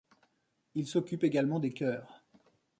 Il 0.73 0.87
s'occupe 0.87 1.23
également 1.23 1.59
des 1.59 1.73
chœurs. 1.73 2.23